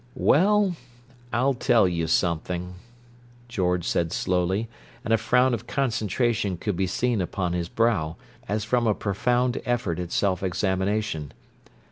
[0.17, 0.75] "Well,
[1.31, 2.73] I'll tell you something,"
[3.47, 4.67] George said slowly;
[5.05, 8.15] and a frown of concentration could be seen upon his brow,
[8.49, 11.33] as from a profound effort at self examination.